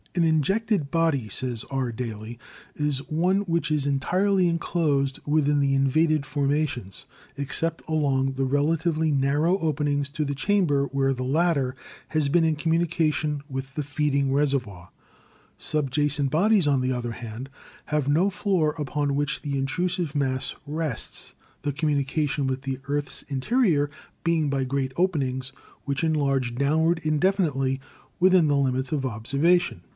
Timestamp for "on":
16.67-16.81